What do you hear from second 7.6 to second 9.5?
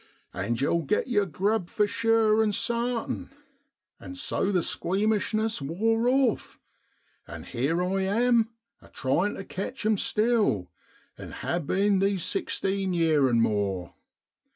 I am, a tryin' to